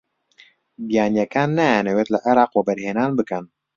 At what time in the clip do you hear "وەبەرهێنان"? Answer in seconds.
2.53-3.11